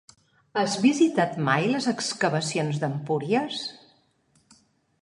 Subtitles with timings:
[0.61, 3.63] Has visitat mai les excavacions d'Empúries?